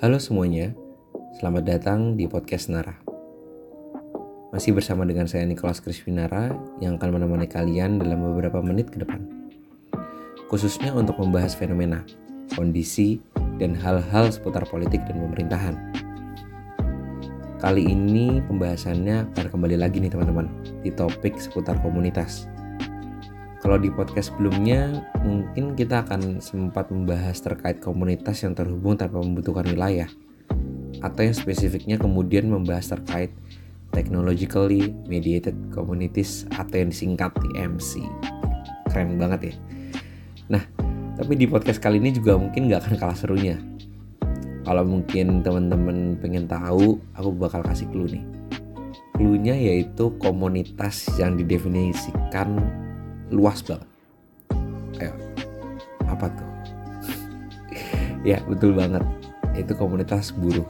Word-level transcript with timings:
Halo 0.00 0.16
semuanya, 0.16 0.72
selamat 1.36 1.60
datang 1.68 2.16
di 2.16 2.24
podcast 2.24 2.72
Nara. 2.72 2.96
Masih 4.48 4.72
bersama 4.72 5.04
dengan 5.04 5.28
saya 5.28 5.44
Nicholas 5.44 5.84
Krispinara 5.84 6.56
yang 6.80 6.96
akan 6.96 7.20
menemani 7.20 7.44
kalian 7.44 8.00
dalam 8.00 8.24
beberapa 8.32 8.64
menit 8.64 8.88
ke 8.88 9.04
depan. 9.04 9.28
Khususnya 10.48 10.96
untuk 10.96 11.20
membahas 11.20 11.52
fenomena, 11.52 12.00
kondisi, 12.56 13.20
dan 13.60 13.76
hal-hal 13.76 14.32
seputar 14.32 14.64
politik 14.72 15.04
dan 15.04 15.20
pemerintahan. 15.20 15.76
Kali 17.60 17.84
ini 17.84 18.40
pembahasannya 18.48 19.36
akan 19.36 19.46
kembali 19.52 19.76
lagi 19.76 20.00
nih 20.00 20.16
teman-teman 20.16 20.48
di 20.80 20.96
topik 20.96 21.36
seputar 21.36 21.76
komunitas. 21.84 22.48
Kalau 23.60 23.76
di 23.76 23.92
podcast 23.92 24.32
sebelumnya, 24.32 25.04
mungkin 25.20 25.76
kita 25.76 26.08
akan 26.08 26.40
sempat 26.40 26.88
membahas 26.88 27.36
terkait 27.44 27.76
komunitas 27.84 28.40
yang 28.40 28.56
terhubung 28.56 28.96
tanpa 28.96 29.20
membutuhkan 29.20 29.68
wilayah, 29.68 30.08
atau 31.04 31.20
yang 31.28 31.36
spesifiknya 31.36 32.00
kemudian 32.00 32.48
membahas 32.48 32.96
terkait 32.96 33.28
technologically 33.92 34.96
mediated 35.04 35.52
communities 35.76 36.48
atau 36.56 36.80
yang 36.80 36.88
disingkat 36.88 37.36
TMC. 37.36 38.00
Keren 38.88 39.20
banget 39.20 39.52
ya. 39.52 39.54
Nah, 40.56 40.62
tapi 41.20 41.36
di 41.36 41.44
podcast 41.44 41.84
kali 41.84 42.00
ini 42.00 42.16
juga 42.16 42.40
mungkin 42.40 42.72
gak 42.72 42.88
akan 42.88 42.94
kalah 42.96 43.18
serunya. 43.18 43.60
Kalau 44.64 44.88
mungkin 44.88 45.44
teman-teman 45.44 46.16
pengen 46.16 46.48
tahu, 46.48 46.96
aku 47.12 47.28
bakal 47.36 47.60
kasih 47.60 47.84
clue 47.92 48.08
nih. 48.08 48.24
Clue-nya 49.20 49.52
yaitu 49.52 50.16
komunitas 50.16 51.12
yang 51.20 51.36
didefinisikan 51.36 52.56
luas 53.30 53.62
banget. 53.62 53.88
Ayo, 54.98 55.14
apa 56.10 56.26
tuh? 56.28 56.48
ya 58.30 58.42
betul 58.50 58.74
banget, 58.74 59.02
itu 59.54 59.72
komunitas 59.78 60.34
buruh. 60.34 60.66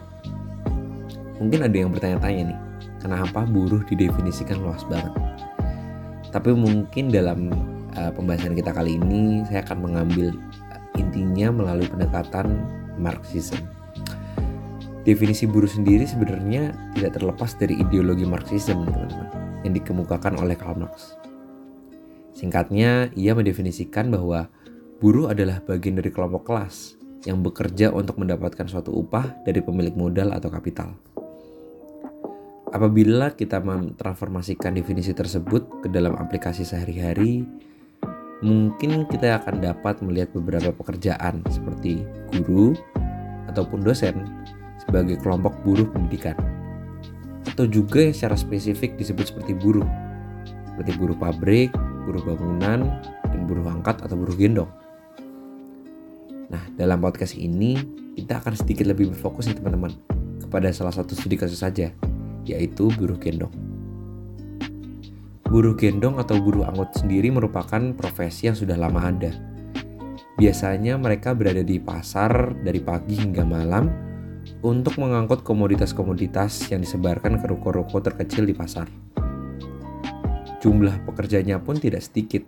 Mungkin 1.41 1.65
ada 1.65 1.73
yang 1.73 1.89
bertanya-tanya 1.91 2.53
nih, 2.53 2.61
kenapa 3.01 3.49
buruh 3.49 3.81
didefinisikan 3.89 4.61
luas 4.61 4.85
banget? 4.87 5.11
Tapi 6.31 6.55
mungkin 6.55 7.11
dalam 7.11 7.51
uh, 7.97 8.13
pembahasan 8.15 8.55
kita 8.55 8.71
kali 8.71 9.01
ini 9.01 9.43
saya 9.49 9.67
akan 9.67 9.83
mengambil 9.83 10.31
intinya 10.95 11.51
melalui 11.51 11.89
pendekatan 11.89 12.61
Marxism. 13.01 13.59
Definisi 15.01 15.49
buruh 15.49 15.67
sendiri 15.67 16.05
sebenarnya 16.05 16.77
tidak 16.93 17.17
terlepas 17.17 17.57
dari 17.57 17.81
ideologi 17.81 18.29
Marxism, 18.29 18.85
teman-teman, 18.85 19.29
yang 19.65 19.73
dikemukakan 19.73 20.37
oleh 20.37 20.55
Karl 20.55 20.77
Marx. 20.77 21.20
Singkatnya, 22.41 23.13
ia 23.13 23.37
mendefinisikan 23.37 24.09
bahwa 24.09 24.49
buruh 24.97 25.29
adalah 25.29 25.61
bagian 25.61 26.01
dari 26.01 26.09
kelompok 26.09 26.49
kelas 26.49 26.97
yang 27.29 27.45
bekerja 27.45 27.93
untuk 27.93 28.17
mendapatkan 28.17 28.65
suatu 28.65 28.97
upah 28.97 29.45
dari 29.45 29.61
pemilik 29.61 29.93
modal 29.93 30.33
atau 30.33 30.49
kapital. 30.49 30.97
Apabila 32.73 33.37
kita 33.37 33.61
mentransformasikan 33.61 34.73
definisi 34.73 35.13
tersebut 35.13 35.85
ke 35.85 35.93
dalam 35.93 36.17
aplikasi 36.17 36.65
sehari-hari, 36.65 37.45
mungkin 38.41 39.05
kita 39.05 39.45
akan 39.45 39.61
dapat 39.61 40.01
melihat 40.01 40.33
beberapa 40.33 40.73
pekerjaan 40.73 41.45
seperti 41.53 42.01
guru 42.41 42.73
ataupun 43.53 43.85
dosen 43.85 44.17
sebagai 44.81 45.21
kelompok 45.21 45.61
buruh 45.61 45.85
pendidikan. 45.93 46.39
Atau 47.53 47.69
juga 47.69 48.01
yang 48.01 48.17
secara 48.17 48.39
spesifik 48.39 48.97
disebut 48.97 49.29
seperti 49.29 49.53
buruh, 49.53 49.85
seperti 50.73 50.97
buruh 50.97 51.19
pabrik, 51.21 51.69
buruh 52.05 52.23
bangunan, 52.25 52.87
dan 53.27 53.41
buruh 53.47 53.67
angkat 53.71 54.03
atau 54.03 54.17
buruh 54.19 54.35
gendong. 54.35 54.71
Nah, 56.51 56.63
dalam 56.75 56.99
podcast 56.99 57.39
ini 57.39 57.79
kita 58.19 58.43
akan 58.43 58.59
sedikit 58.59 58.91
lebih 58.91 59.15
berfokus 59.15 59.47
nih 59.47 59.57
teman-teman 59.63 59.95
kepada 60.43 60.75
salah 60.75 60.91
satu 60.91 61.15
studi 61.15 61.39
kasus 61.39 61.63
saja, 61.63 61.95
yaitu 62.43 62.91
buruh 62.99 63.17
gendong. 63.17 63.53
Buruh 65.51 65.75
gendong 65.75 66.19
atau 66.19 66.39
buruh 66.39 66.67
angkut 66.67 66.95
sendiri 66.95 67.31
merupakan 67.31 67.95
profesi 67.95 68.47
yang 68.47 68.55
sudah 68.55 68.79
lama 68.79 69.03
ada. 69.03 69.35
Biasanya 70.39 70.95
mereka 70.95 71.35
berada 71.35 71.61
di 71.61 71.83
pasar 71.83 72.55
dari 72.63 72.79
pagi 72.79 73.19
hingga 73.19 73.43
malam 73.43 73.91
untuk 74.63 74.97
mengangkut 75.03 75.43
komoditas-komoditas 75.43 76.71
yang 76.71 76.87
disebarkan 76.87 77.39
ke 77.43 77.47
ruko-ruko 77.51 77.99
terkecil 77.99 78.47
di 78.47 78.55
pasar. 78.55 78.87
Jumlah 80.61 81.09
pekerjanya 81.09 81.57
pun 81.57 81.81
tidak 81.81 82.05
sedikit. 82.05 82.45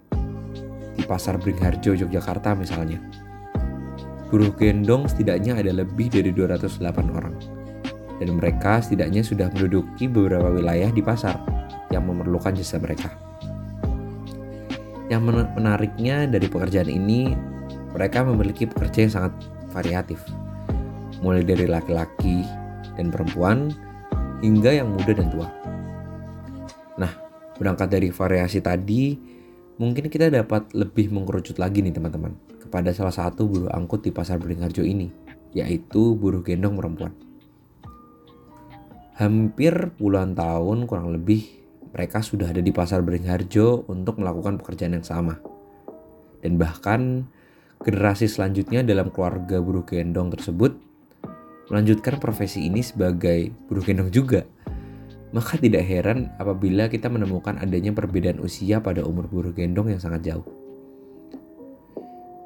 Di 0.93 1.01
pasar 1.09 1.41
Bringharjo, 1.41 1.97
Yogyakarta 1.97 2.53
misalnya. 2.53 3.01
Buruh 4.29 4.53
gendong 4.53 5.09
setidaknya 5.09 5.57
ada 5.57 5.73
lebih 5.73 6.13
dari 6.13 6.29
208 6.29 7.09
orang. 7.09 7.33
Dan 8.21 8.37
mereka 8.37 8.85
setidaknya 8.85 9.25
sudah 9.25 9.49
menduduki 9.49 10.13
beberapa 10.13 10.53
wilayah 10.53 10.93
di 10.93 11.01
pasar 11.01 11.41
yang 11.89 12.05
memerlukan 12.05 12.53
jasa 12.53 12.77
mereka. 12.77 13.09
Yang 15.09 15.49
menariknya 15.57 16.29
dari 16.29 16.53
pekerjaan 16.53 16.93
ini, 16.93 17.33
mereka 17.97 18.25
memiliki 18.25 18.69
pekerja 18.69 19.09
yang 19.09 19.13
sangat 19.13 19.33
variatif. 19.73 20.21
Mulai 21.25 21.49
dari 21.49 21.65
laki-laki 21.65 22.45
dan 23.01 23.09
perempuan 23.09 23.73
hingga 24.45 24.85
yang 24.85 24.93
muda 24.93 25.17
dan 25.17 25.33
tua. 25.33 25.49
Berangkat 27.63 27.95
dari 27.95 28.11
variasi 28.11 28.59
tadi, 28.59 29.15
mungkin 29.79 30.11
kita 30.11 30.35
dapat 30.35 30.75
lebih 30.75 31.15
mengkerucut 31.15 31.63
lagi 31.63 31.79
nih 31.79 31.95
teman-teman 31.95 32.35
kepada 32.59 32.91
salah 32.91 33.15
satu 33.15 33.47
buruh 33.47 33.71
angkut 33.71 34.03
di 34.03 34.11
pasar 34.11 34.43
Beringharjo 34.43 34.83
ini, 34.83 35.15
yaitu 35.55 36.19
buruh 36.19 36.43
gendong 36.43 36.75
perempuan. 36.75 37.15
Hampir 39.15 39.95
puluhan 39.95 40.35
tahun 40.35 40.91
kurang 40.91 41.15
lebih 41.15 41.47
mereka 41.95 42.19
sudah 42.19 42.51
ada 42.51 42.59
di 42.59 42.75
pasar 42.75 43.07
Beringharjo 43.07 43.87
untuk 43.87 44.19
melakukan 44.19 44.59
pekerjaan 44.59 44.99
yang 44.99 45.07
sama. 45.07 45.39
Dan 46.43 46.59
bahkan 46.59 47.31
generasi 47.79 48.27
selanjutnya 48.27 48.83
dalam 48.83 49.15
keluarga 49.15 49.63
buruh 49.63 49.87
gendong 49.87 50.35
tersebut 50.35 50.75
melanjutkan 51.71 52.19
profesi 52.19 52.67
ini 52.67 52.83
sebagai 52.83 53.55
buruh 53.71 53.87
gendong 53.87 54.11
juga 54.11 54.43
maka 55.33 55.57
tidak 55.57 55.89
heran 55.89 56.29
apabila 56.37 56.93
kita 56.93 57.09
menemukan 57.09 57.57
adanya 57.57 57.91
perbedaan 57.97 58.39
usia 58.45 58.85
pada 58.85 59.01
umur 59.01 59.27
buruh 59.33 59.53
gendong 59.57 59.89
yang 59.89 60.01
sangat 60.01 60.29
jauh. 60.29 60.45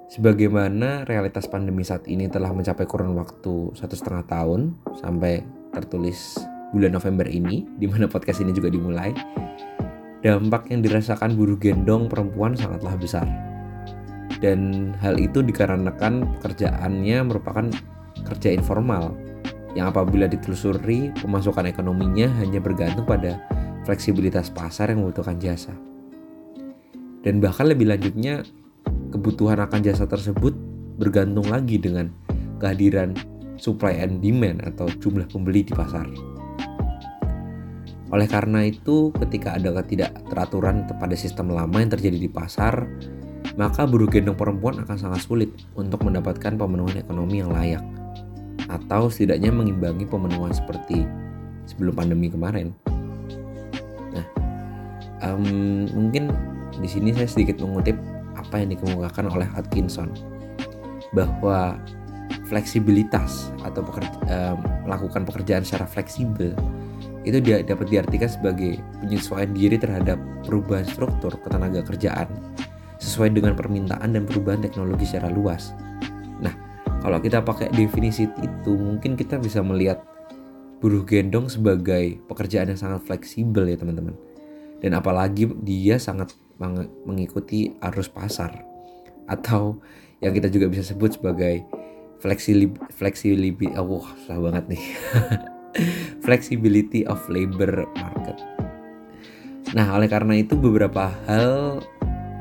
Sebagaimana 0.06 1.02
realitas 1.02 1.50
pandemi 1.50 1.82
saat 1.82 2.06
ini 2.06 2.30
telah 2.30 2.54
mencapai 2.54 2.86
kurun 2.86 3.18
waktu 3.18 3.74
satu 3.74 3.94
setengah 3.98 4.24
tahun 4.30 4.78
sampai 5.02 5.42
tertulis 5.74 6.38
bulan 6.70 6.94
November 6.94 7.26
ini, 7.26 7.66
di 7.74 7.90
mana 7.90 8.06
podcast 8.06 8.38
ini 8.38 8.54
juga 8.54 8.70
dimulai, 8.70 9.10
dampak 10.22 10.70
yang 10.70 10.86
dirasakan 10.86 11.34
buruh 11.34 11.58
gendong 11.58 12.06
perempuan 12.06 12.54
sangatlah 12.54 12.94
besar. 12.94 13.26
Dan 14.38 14.94
hal 15.02 15.18
itu 15.18 15.42
dikarenakan 15.42 16.38
pekerjaannya 16.38 17.18
merupakan 17.26 17.66
kerja 18.30 18.54
informal 18.54 19.25
yang 19.76 19.92
apabila 19.92 20.24
ditelusuri 20.24 21.12
pemasukan 21.20 21.68
ekonominya 21.68 22.32
hanya 22.40 22.64
bergantung 22.64 23.04
pada 23.04 23.36
fleksibilitas 23.84 24.48
pasar 24.48 24.88
yang 24.88 25.04
membutuhkan 25.04 25.36
jasa. 25.36 25.76
Dan 27.20 27.44
bahkan 27.44 27.68
lebih 27.68 27.92
lanjutnya, 27.92 28.40
kebutuhan 29.12 29.60
akan 29.60 29.80
jasa 29.84 30.08
tersebut 30.08 30.56
bergantung 30.96 31.44
lagi 31.52 31.76
dengan 31.76 32.08
kehadiran 32.56 33.12
supply 33.60 34.00
and 34.00 34.24
demand 34.24 34.64
atau 34.64 34.88
jumlah 34.88 35.28
pembeli 35.28 35.68
di 35.68 35.76
pasar. 35.76 36.08
Oleh 38.08 38.28
karena 38.30 38.64
itu, 38.64 39.12
ketika 39.20 39.60
ada 39.60 39.76
ketidakteraturan 39.82 40.88
pada 40.96 41.16
sistem 41.18 41.52
lama 41.52 41.76
yang 41.76 41.92
terjadi 41.92 42.16
di 42.16 42.30
pasar, 42.30 42.88
maka 43.60 43.84
buruh 43.84 44.08
gendong 44.08 44.38
perempuan 44.38 44.80
akan 44.80 44.96
sangat 44.96 45.20
sulit 45.26 45.50
untuk 45.76 46.00
mendapatkan 46.06 46.54
pemenuhan 46.54 46.96
ekonomi 46.96 47.42
yang 47.42 47.50
layak 47.50 47.82
atau 48.66 49.06
setidaknya 49.06 49.54
mengimbangi 49.54 50.06
pemenuhan 50.06 50.50
seperti 50.50 51.06
sebelum 51.66 51.94
pandemi 51.94 52.30
kemarin. 52.30 52.74
Nah, 54.14 54.26
um, 55.26 55.86
mungkin 55.90 56.30
di 56.78 56.88
sini 56.90 57.14
saya 57.14 57.28
sedikit 57.30 57.62
mengutip 57.62 57.96
apa 58.36 58.62
yang 58.62 58.74
dikemukakan 58.76 59.32
oleh 59.32 59.48
Atkinson 59.56 60.12
bahwa 61.14 61.78
fleksibilitas 62.46 63.50
atau 63.62 63.82
pekerja, 63.82 64.18
um, 64.30 64.58
melakukan 64.86 65.22
pekerjaan 65.26 65.62
secara 65.66 65.86
fleksibel 65.86 66.54
itu 67.26 67.42
dia 67.42 67.58
dapat 67.66 67.90
diartikan 67.90 68.30
sebagai 68.30 68.78
penyesuaian 69.02 69.50
diri 69.50 69.74
terhadap 69.74 70.14
perubahan 70.46 70.86
struktur 70.86 71.34
ketenaga 71.42 71.82
kerjaan 71.82 72.30
sesuai 73.02 73.34
dengan 73.34 73.58
permintaan 73.58 74.14
dan 74.14 74.22
perubahan 74.22 74.62
teknologi 74.62 75.10
secara 75.10 75.28
luas. 75.34 75.74
Nah, 76.38 76.54
kalau 77.06 77.22
kita 77.22 77.38
pakai 77.38 77.70
definisi 77.70 78.26
itu, 78.42 78.74
mungkin 78.74 79.14
kita 79.14 79.38
bisa 79.38 79.62
melihat 79.62 80.02
buruh 80.82 81.06
gendong 81.06 81.46
sebagai 81.46 82.18
pekerjaan 82.26 82.74
yang 82.74 82.80
sangat 82.82 83.06
fleksibel 83.06 83.62
ya 83.62 83.78
teman-teman. 83.78 84.18
Dan 84.82 84.98
apalagi 84.98 85.46
dia 85.62 86.02
sangat 86.02 86.34
mengikuti 87.06 87.78
arus 87.78 88.10
pasar. 88.10 88.58
Atau 89.30 89.78
yang 90.18 90.34
kita 90.34 90.50
juga 90.50 90.66
bisa 90.66 90.82
sebut 90.82 91.14
sebagai 91.14 91.62
flexibility 92.90 93.70
oh 93.78 94.02
susah 94.02 94.42
banget 94.42 94.74
nih. 94.74 94.84
Flexibility 96.26 97.06
of 97.06 97.22
labor 97.30 97.86
market. 98.02 98.42
Nah 99.78 99.94
oleh 99.94 100.10
karena 100.10 100.42
itu 100.42 100.58
beberapa 100.58 101.14
hal 101.30 101.86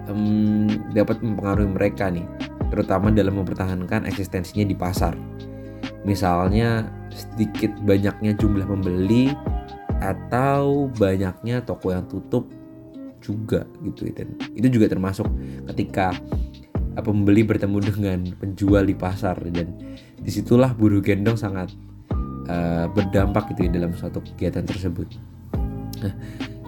um, 0.09 0.65
dapat 0.89 1.21
mempengaruhi 1.21 1.69
mereka 1.69 2.09
nih 2.09 2.25
terutama 2.75 3.07
dalam 3.07 3.39
mempertahankan 3.39 4.03
eksistensinya 4.03 4.67
di 4.67 4.75
pasar. 4.75 5.15
Misalnya 6.03 6.91
sedikit 7.07 7.71
banyaknya 7.87 8.35
jumlah 8.35 8.67
pembeli 8.67 9.31
atau 10.03 10.91
banyaknya 10.91 11.63
toko 11.63 11.95
yang 11.95 12.03
tutup 12.11 12.51
juga 13.23 13.63
gitu 13.79 14.11
dan 14.11 14.35
itu 14.53 14.67
juga 14.67 14.91
termasuk 14.91 15.25
ketika 15.71 16.11
pembeli 16.99 17.47
bertemu 17.47 17.77
dengan 17.79 18.19
penjual 18.37 18.83
di 18.83 18.93
pasar 18.93 19.39
dan 19.49 19.71
di 20.19 20.29
situlah 20.29 20.75
buruh 20.75 20.99
gendong 20.99 21.39
sangat 21.39 21.71
uh, 22.51 22.91
berdampak 22.91 23.55
gitu 23.55 23.65
ya 23.65 23.71
dalam 23.71 23.95
suatu 23.95 24.19
kegiatan 24.19 24.67
tersebut. 24.67 25.07
Nah, 26.03 26.13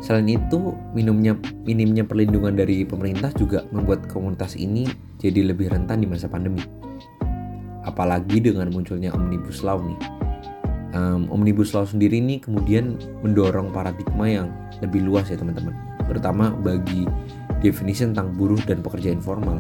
selain 0.08 0.40
itu 0.40 0.72
minumnya 0.96 1.36
minimnya 1.68 2.08
perlindungan 2.08 2.56
dari 2.56 2.88
pemerintah 2.88 3.28
juga 3.36 3.68
membuat 3.76 4.08
komunitas 4.08 4.56
ini 4.56 4.88
jadi 5.20 5.52
lebih 5.52 5.68
rentan 5.68 6.00
di 6.00 6.08
masa 6.08 6.32
pandemi. 6.32 6.64
Apalagi 7.84 8.40
dengan 8.40 8.72
munculnya 8.72 9.12
omnibus 9.12 9.68
law 9.68 9.84
nih. 9.84 10.00
Um, 10.96 11.28
omnibus 11.28 11.76
law 11.76 11.84
sendiri 11.84 12.24
ini 12.24 12.40
kemudian 12.40 12.96
mendorong 13.20 13.76
paradigma 13.76 14.32
yang 14.32 14.48
lebih 14.80 15.04
luas 15.04 15.28
ya 15.28 15.36
teman-teman, 15.36 15.76
terutama 16.08 16.56
bagi 16.56 17.04
definisi 17.60 18.08
tentang 18.08 18.32
buruh 18.32 18.64
dan 18.64 18.80
pekerja 18.80 19.12
informal 19.12 19.60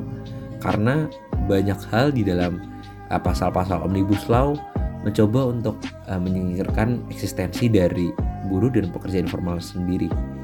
karena 0.63 1.11
banyak 1.51 1.77
hal 1.91 2.15
di 2.15 2.23
dalam 2.23 2.63
uh, 3.11 3.19
pasal-pasal 3.19 3.83
omnibus 3.83 4.23
law 4.31 4.55
mencoba 5.03 5.51
untuk 5.51 5.75
uh, 6.07 6.15
menyingkirkan 6.15 7.03
eksistensi 7.11 7.67
dari 7.67 8.07
buruh 8.47 8.71
dan 8.71 8.87
pekerja 8.89 9.19
informal 9.19 9.59
sendiri. 9.59 10.36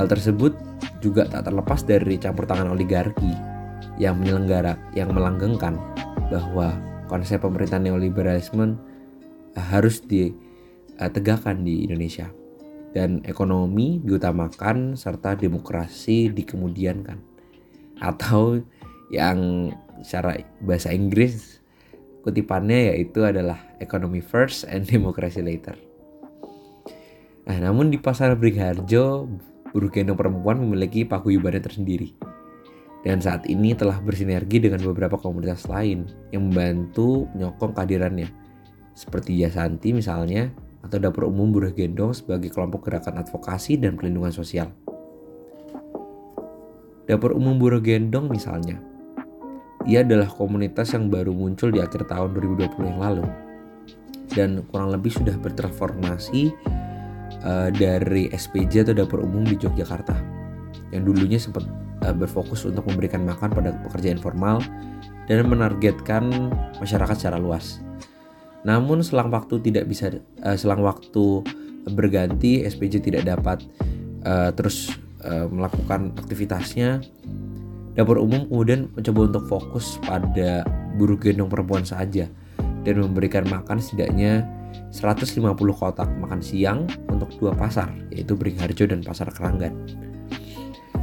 Hal 0.00 0.08
tersebut 0.08 0.56
juga 1.04 1.28
tak 1.28 1.52
terlepas 1.52 1.84
dari 1.84 2.16
campur 2.16 2.48
tangan 2.48 2.72
oligarki 2.72 3.36
yang 4.00 4.16
menyelenggara 4.16 4.80
yang 4.96 5.12
melanggengkan 5.12 5.76
bahwa 6.32 6.72
konsep 7.04 7.44
pemerintahan 7.44 7.84
neoliberalisme 7.84 8.80
uh, 9.52 9.60
harus 9.60 10.00
ditegakkan 10.00 11.68
di 11.68 11.84
Indonesia 11.84 12.32
dan 12.96 13.20
ekonomi 13.28 14.00
diutamakan 14.00 14.96
serta 14.96 15.36
demokrasi 15.36 16.32
dikemudiankan 16.32 17.20
atau 18.00 18.56
yang 19.12 19.68
secara 20.00 20.40
bahasa 20.64 20.96
Inggris 20.96 21.60
kutipannya 22.24 22.96
yaitu 22.96 23.20
adalah 23.20 23.60
economy 23.84 24.24
first 24.24 24.64
and 24.64 24.88
democracy 24.96 25.44
later. 25.44 25.76
Nah, 27.44 27.68
namun 27.68 27.92
di 27.92 28.00
pasar 28.00 28.32
Beringharjo, 28.40 29.28
buruh 29.70 29.90
gendong 29.90 30.18
perempuan 30.18 30.58
memiliki 30.58 31.06
paguyubannya 31.06 31.62
tersendiri. 31.62 32.14
Dan 33.00 33.16
saat 33.24 33.48
ini 33.48 33.72
telah 33.72 33.96
bersinergi 34.02 34.60
dengan 34.60 34.84
beberapa 34.84 35.16
komunitas 35.16 35.64
lain 35.64 36.04
yang 36.36 36.52
membantu 36.52 37.24
menyokong 37.32 37.72
kehadirannya. 37.72 38.28
Seperti 38.92 39.40
Yasanti 39.40 39.96
misalnya, 39.96 40.52
atau 40.84 41.00
Dapur 41.00 41.28
Umum 41.28 41.48
Buruh 41.48 41.72
Gendong 41.72 42.12
sebagai 42.12 42.52
kelompok 42.52 42.88
gerakan 42.88 43.24
advokasi 43.24 43.80
dan 43.80 43.96
perlindungan 43.96 44.32
sosial. 44.32 44.68
Dapur 47.08 47.32
Umum 47.32 47.56
Buruh 47.56 47.80
Gendong 47.80 48.28
misalnya. 48.28 48.76
Ia 49.88 50.04
adalah 50.04 50.28
komunitas 50.28 50.92
yang 50.92 51.08
baru 51.08 51.32
muncul 51.32 51.72
di 51.72 51.80
akhir 51.80 52.04
tahun 52.04 52.36
2020 52.36 52.84
yang 52.84 53.00
lalu. 53.00 53.24
Dan 54.30 54.62
kurang 54.68 54.92
lebih 54.92 55.10
sudah 55.10 55.34
bertransformasi 55.40 56.52
uh, 57.44 57.68
dari 57.72 58.28
SPJ 58.32 58.88
atau 58.88 58.94
Dapur 58.96 59.24
Umum 59.24 59.44
di 59.46 59.56
Yogyakarta. 59.56 60.16
Yang 60.90 61.02
dulunya 61.06 61.38
sempat 61.38 61.64
uh, 62.04 62.14
berfokus 62.14 62.66
untuk 62.66 62.86
memberikan 62.88 63.24
makan 63.24 63.50
pada 63.52 63.70
pekerja 63.86 64.12
informal 64.12 64.62
dan 65.30 65.46
menargetkan 65.46 66.50
masyarakat 66.78 67.14
secara 67.16 67.38
luas. 67.38 67.78
Namun 68.66 69.00
selang 69.00 69.32
waktu 69.32 69.62
tidak 69.64 69.88
bisa 69.88 70.12
uh, 70.44 70.56
selang 70.56 70.84
waktu 70.84 71.44
berganti 71.90 72.60
SPJ 72.68 73.00
tidak 73.00 73.24
dapat 73.24 73.64
terus 74.52 74.92
melakukan 75.48 76.12
aktivitasnya 76.12 77.00
dapur 77.96 78.20
umum 78.20 78.44
kemudian 78.52 78.92
mencoba 78.92 79.20
untuk 79.32 79.44
fokus 79.48 79.96
pada 80.04 80.64
buruh 81.00 81.16
gendong 81.16 81.48
perempuan 81.48 81.88
saja 81.88 82.28
dan 82.84 82.94
memberikan 83.00 83.48
makan 83.48 83.80
setidaknya 83.80 84.44
150 84.90 85.40
kotak 85.74 86.10
makan 86.18 86.40
siang 86.42 86.84
untuk 87.08 87.30
dua 87.38 87.54
pasar 87.54 87.90
yaitu 88.10 88.34
Beringharjo 88.34 88.90
dan 88.90 89.00
Pasar 89.00 89.30
Keranggan. 89.30 89.74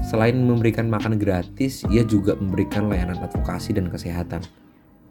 Selain 0.08 0.36
memberikan 0.40 0.88
makan 0.88 1.20
gratis, 1.20 1.84
ia 1.92 2.04
juga 2.08 2.38
memberikan 2.40 2.88
layanan 2.88 3.20
advokasi 3.20 3.76
dan 3.76 3.92
kesehatan, 3.92 4.40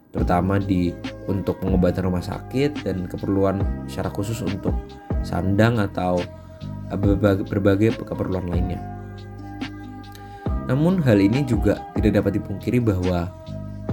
terutama 0.09 0.57
di 0.57 0.89
untuk 1.29 1.61
pengobatan 1.61 2.09
rumah 2.09 2.25
sakit 2.25 2.81
dan 2.81 3.05
keperluan 3.05 3.61
secara 3.85 4.09
khusus 4.09 4.41
untuk 4.41 4.73
sandang 5.21 5.77
atau 5.77 6.17
berbagai, 6.89 7.45
berbagai 7.45 7.89
keperluan 8.01 8.49
lainnya. 8.49 8.81
Namun 10.65 10.99
hal 11.05 11.21
ini 11.21 11.45
juga 11.45 11.79
tidak 11.93 12.23
dapat 12.23 12.41
dipungkiri 12.41 12.81
bahwa 12.81 13.29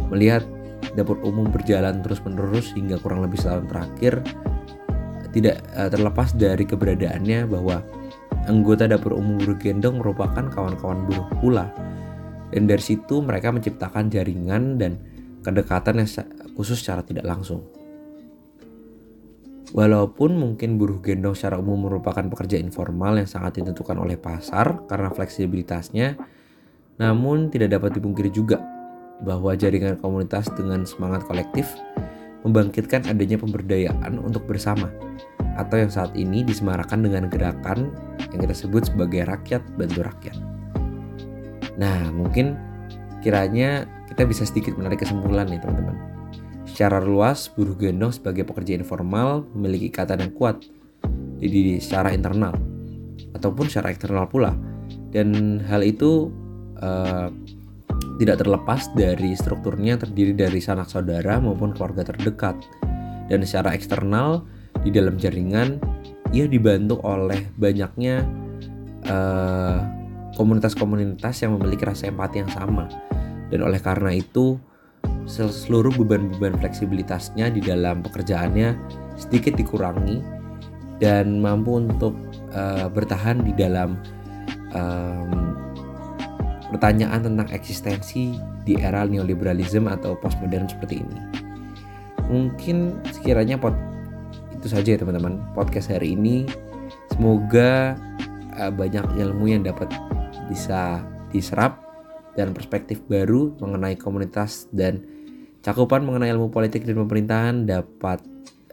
melihat 0.09 0.43
dapur 0.95 1.19
umum 1.23 1.51
berjalan 1.51 2.01
terus-menerus 2.01 2.73
hingga 2.73 2.97
kurang 3.03 3.23
lebih 3.23 3.39
setahun 3.39 3.67
terakhir 3.69 4.25
tidak 5.35 5.59
uh, 5.75 5.91
terlepas 5.91 6.31
dari 6.39 6.63
keberadaannya 6.63 7.51
bahwa 7.51 7.83
anggota 8.47 8.87
dapur 8.87 9.19
umum 9.19 9.43
buruh 9.43 9.59
gendong 9.59 9.99
merupakan 9.99 10.47
kawan-kawan 10.47 11.03
buruh 11.11 11.27
pula 11.43 11.67
dan 12.55 12.71
dari 12.71 12.81
situ 12.81 13.19
mereka 13.19 13.51
menciptakan 13.51 14.07
jaringan 14.15 14.79
dan 14.79 15.03
kedekatan 15.43 16.07
yang 16.07 16.09
khusus 16.55 16.79
secara 16.79 17.03
tidak 17.03 17.27
langsung. 17.27 17.67
Walaupun 19.75 20.39
mungkin 20.39 20.79
buruh 20.79 21.03
gendong 21.03 21.35
secara 21.35 21.59
umum 21.59 21.91
merupakan 21.91 22.23
pekerja 22.23 22.63
informal 22.63 23.19
yang 23.19 23.27
sangat 23.27 23.59
ditentukan 23.59 23.99
oleh 23.99 24.15
pasar 24.15 24.87
karena 24.87 25.11
fleksibilitasnya, 25.11 26.15
namun 27.03 27.51
tidak 27.51 27.75
dapat 27.75 27.99
dipungkiri 27.99 28.31
juga 28.31 28.63
bahwa 29.19 29.51
jaringan 29.59 29.99
komunitas 29.99 30.47
dengan 30.55 30.87
semangat 30.87 31.27
kolektif 31.27 31.75
membangkitkan 32.45 33.09
adanya 33.09 33.41
pemberdayaan 33.41 34.21
untuk 34.21 34.45
bersama 34.45 34.93
atau 35.57 35.81
yang 35.81 35.91
saat 35.91 36.13
ini 36.15 36.45
disemarakan 36.45 37.07
dengan 37.07 37.27
gerakan 37.31 37.95
yang 38.31 38.41
kita 38.45 38.55
sebut 38.55 38.91
sebagai 38.91 39.25
rakyat 39.25 39.63
bantu 39.79 40.05
rakyat. 40.05 40.37
Nah, 41.81 42.11
mungkin 42.15 42.55
kiranya 43.25 43.89
kita 44.11 44.29
bisa 44.29 44.45
sedikit 44.47 44.77
menarik 44.77 45.03
kesimpulan 45.03 45.49
nih 45.49 45.59
teman-teman. 45.63 45.97
Secara 46.69 46.99
luas, 46.99 47.47
buruh 47.49 47.79
gendong 47.79 48.11
sebagai 48.11 48.43
pekerja 48.45 48.75
informal 48.75 49.47
memiliki 49.55 49.95
ikatan 49.95 50.27
yang 50.27 50.35
kuat 50.35 50.59
jadi 51.39 51.79
secara 51.79 52.15
internal 52.15 52.55
ataupun 53.35 53.71
secara 53.71 53.95
eksternal 53.95 54.27
pula. 54.27 54.55
Dan 55.15 55.61
hal 55.63 55.87
itu 55.87 56.35
uh, 56.83 57.31
tidak 58.21 58.47
terlepas 58.47 58.91
dari 58.95 59.35
strukturnya 59.35 59.99
terdiri 59.99 60.35
dari 60.35 60.61
sanak 60.63 60.87
saudara 60.87 61.43
maupun 61.43 61.75
keluarga 61.75 62.07
terdekat. 62.07 62.55
Dan 63.27 63.43
secara 63.43 63.73
eksternal 63.73 64.45
di 64.85 64.93
dalam 64.93 65.17
jaringan 65.17 65.81
ia 66.31 66.45
dibantu 66.45 67.01
oleh 67.03 67.41
banyaknya 67.57 68.27
eh, 69.07 69.79
komunitas-komunitas 70.35 71.47
yang 71.47 71.57
memiliki 71.57 71.87
rasa 71.87 72.11
empati 72.11 72.43
yang 72.43 72.51
sama. 72.51 72.91
Dan 73.49 73.63
oleh 73.63 73.79
karena 73.79 74.13
itu 74.15 74.59
seluruh 75.29 75.93
beban-beban 76.05 76.61
fleksibilitasnya 76.61 77.49
di 77.49 77.61
dalam 77.65 78.05
pekerjaannya 78.05 78.77
sedikit 79.17 79.57
dikurangi 79.57 80.21
dan 81.01 81.41
mampu 81.41 81.81
untuk 81.81 82.15
uh, 82.55 82.87
bertahan 82.93 83.43
di 83.43 83.53
dalam 83.57 83.99
um, 84.77 85.44
pertanyaan 86.75 87.23
tentang 87.23 87.47
eksistensi 87.55 88.35
di 88.67 88.75
era 88.75 89.07
neoliberalisme 89.07 89.87
atau 89.87 90.19
postmodern 90.19 90.67
seperti 90.67 91.07
ini. 91.07 91.19
Mungkin 92.27 92.99
sekiranya 93.15 93.63
pot 93.63 93.79
itu 94.51 94.67
saja 94.67 94.97
ya 94.97 94.99
teman-teman 94.99 95.39
podcast 95.55 95.95
hari 95.95 96.19
ini. 96.19 96.51
Semoga 97.15 97.95
uh, 98.59 98.75
banyak 98.75 99.07
ilmu 99.23 99.55
yang 99.55 99.63
dapat 99.63 99.87
bisa 100.51 100.99
diserap 101.31 101.79
dan 102.35 102.51
perspektif 102.51 103.07
baru 103.07 103.55
mengenai 103.63 103.95
komunitas 103.95 104.67
dan 104.75 105.07
cakupan 105.63 106.03
mengenai 106.03 106.35
ilmu 106.35 106.51
politik 106.51 106.83
dan 106.83 106.99
pemerintahan 106.99 107.55
dapat 107.71 108.19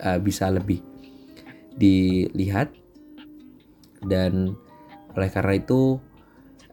uh, 0.01 0.17
bisa 0.17 0.49
lebih 0.49 0.81
dilihat 1.77 2.73
dan 4.01 4.57
oleh 5.13 5.29
karena 5.29 5.53
itu 5.61 6.01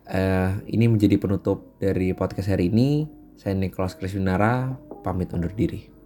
uh, 0.09 0.51
ini 0.69 0.89
menjadi 0.89 1.21
penutup 1.21 1.77
dari 1.79 2.13
podcast 2.17 2.49
hari 2.51 2.73
ini. 2.73 3.07
Saya 3.39 3.55
Nicholas 3.55 3.95
Kriswinara, 3.95 4.75
pamit 5.05 5.31
undur 5.31 5.55
diri. 5.55 5.98